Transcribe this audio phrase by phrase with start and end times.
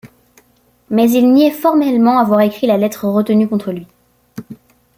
[0.89, 3.85] Mais il niait formellement avoir écrit la lettre retenue contre lui.